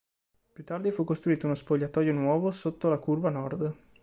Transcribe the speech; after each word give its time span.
Più 0.53 0.63
tardi 0.65 0.89
fu 0.91 1.03
costruito 1.03 1.45
uno 1.45 1.53
spogliatoio 1.53 2.11
nuovo 2.11 2.49
sotto 2.49 2.89
la 2.89 2.97
curva 2.97 3.29
nord. 3.29 3.75